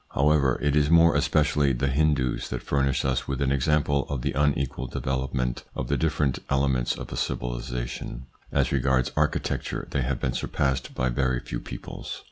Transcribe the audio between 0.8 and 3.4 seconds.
more especially the Hindoos that furnish us with